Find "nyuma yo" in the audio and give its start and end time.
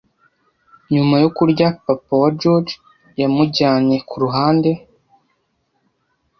0.93-1.29